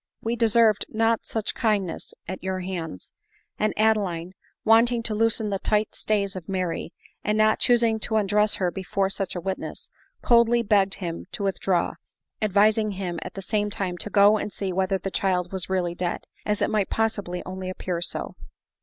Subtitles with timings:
[0.19, 3.13] we de served not such kindness at your hands ;'*
[3.59, 4.33] and Adeline,
[4.65, 6.91] wanting to loosen the tight stays of Mary,
[7.23, 9.91] and not choos ing to undress her before such a witness,
[10.23, 11.93] coldly begged him to withdraw,
[12.41, 15.93] advising him at the same time to go and see whether the child was really
[15.93, 18.33] dead, as it might pos sibly only appear so.